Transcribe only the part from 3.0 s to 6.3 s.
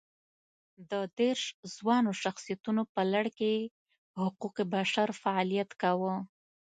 لړ کې یې حقوق بشر فعالیت کاوه.